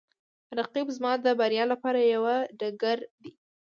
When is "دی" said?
3.21-3.29